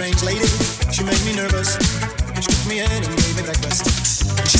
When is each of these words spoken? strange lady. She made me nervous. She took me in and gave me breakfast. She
strange 0.00 0.22
lady. 0.22 0.48
She 0.90 1.04
made 1.04 1.22
me 1.26 1.36
nervous. 1.36 1.76
She 2.40 2.48
took 2.48 2.66
me 2.66 2.80
in 2.80 2.90
and 2.90 3.04
gave 3.04 3.36
me 3.36 3.42
breakfast. 3.42 3.84
She 4.48 4.59